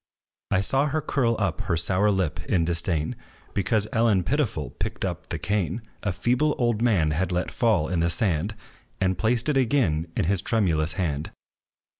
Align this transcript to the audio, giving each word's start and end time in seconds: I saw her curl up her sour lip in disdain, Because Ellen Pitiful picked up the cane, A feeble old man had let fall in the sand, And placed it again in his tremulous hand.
I 0.49 0.61
saw 0.61 0.87
her 0.87 0.99
curl 0.99 1.35
up 1.37 1.61
her 1.61 1.77
sour 1.77 2.09
lip 2.09 2.43
in 2.45 2.65
disdain, 2.65 3.15
Because 3.53 3.87
Ellen 3.93 4.23
Pitiful 4.23 4.71
picked 4.79 5.05
up 5.05 5.29
the 5.29 5.37
cane, 5.37 5.83
A 6.01 6.11
feeble 6.11 6.55
old 6.57 6.81
man 6.81 7.11
had 7.11 7.31
let 7.31 7.51
fall 7.51 7.87
in 7.87 7.99
the 7.99 8.09
sand, 8.09 8.55
And 8.99 9.15
placed 9.15 9.47
it 9.47 9.57
again 9.57 10.07
in 10.17 10.23
his 10.23 10.41
tremulous 10.41 10.93
hand. 10.93 11.29